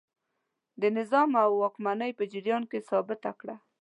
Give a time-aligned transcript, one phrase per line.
[0.81, 3.55] د نظام او واکمنۍ په جریان کې ثابته کړه.